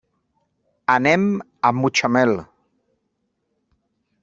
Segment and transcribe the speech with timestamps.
[0.93, 1.27] Anem
[1.69, 2.33] a Mutxamel.